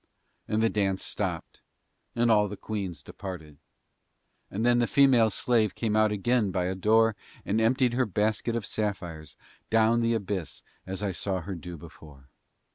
[0.47, 1.61] And the dance stopped
[2.15, 3.59] and all the queens departed.
[4.49, 8.55] And then the female slave came out again by a door and emptied her basket
[8.55, 9.35] of sapphires
[9.69, 12.29] down the abyss as I saw her do before.